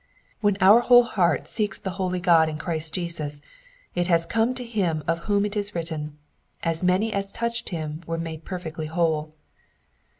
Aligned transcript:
When 0.39 0.57
our 0.61 0.79
whole 0.79 1.03
heart 1.03 1.47
seeks 1.47 1.79
the 1.79 1.91
holy 2.01 2.19
God 2.19 2.49
in 2.49 2.57
Christ 2.57 2.91
Jesus 2.95 3.39
it 3.93 4.07
has 4.07 4.25
come 4.25 4.55
to 4.55 4.65
him 4.65 5.03
of 5.07 5.19
whom 5.29 5.45
it 5.45 5.55
is 5.55 5.75
written, 5.75 6.17
as 6.63 6.81
many 6.81 7.13
as 7.13 7.31
touched 7.31 7.69
Him 7.69 8.01
were 8.07 8.17
made 8.17 8.43
perfectly 8.43 8.87
whole." 8.87 9.35